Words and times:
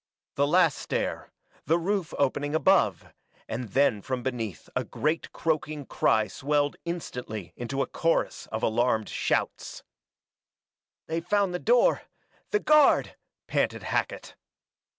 The 0.33 0.47
last 0.47 0.79
stair 0.79 1.31
the 1.67 1.77
roof 1.77 2.11
opening 2.17 2.55
above; 2.55 3.05
and 3.47 3.65
then 3.69 4.01
from 4.01 4.23
beneath 4.23 4.67
a 4.75 4.83
great 4.83 5.31
croaking 5.31 5.85
cry 5.85 6.25
swelled 6.25 6.75
instantly 6.85 7.53
into 7.55 7.85
chorus 7.85 8.47
of 8.51 8.63
a 8.63 8.65
alarmed 8.65 9.09
shouts. 9.09 9.83
"They've 11.05 11.23
found 11.23 11.53
the 11.53 11.59
door 11.59 12.01
the 12.49 12.59
guard!" 12.59 13.15
panted 13.45 13.83
Hackett. 13.83 14.35